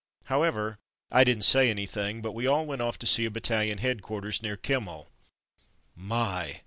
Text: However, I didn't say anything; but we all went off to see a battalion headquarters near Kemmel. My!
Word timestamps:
However, 0.25 0.79
I 1.11 1.23
didn't 1.23 1.43
say 1.43 1.69
anything; 1.69 2.23
but 2.23 2.31
we 2.31 2.47
all 2.47 2.65
went 2.65 2.81
off 2.81 2.97
to 2.97 3.05
see 3.05 3.25
a 3.25 3.29
battalion 3.29 3.77
headquarters 3.77 4.41
near 4.41 4.57
Kemmel. 4.57 5.11
My! 5.95 6.59